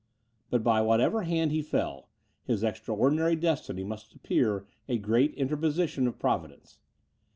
But 0.49 0.63
by 0.63 0.81
whatever 0.81 1.21
hand 1.21 1.51
he 1.51 1.61
fell, 1.61 2.09
his 2.43 2.63
extraordinary 2.63 3.35
destiny 3.35 3.83
must 3.83 4.15
appear 4.15 4.65
a 4.89 4.97
great 4.97 5.31
interposition 5.35 6.07
of 6.07 6.17
Providence. 6.17 6.79